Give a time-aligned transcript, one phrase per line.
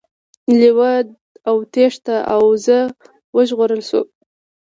[0.59, 0.93] لیوه
[1.57, 2.79] وتښتید او وزه
[3.35, 4.03] وژغورل شوه.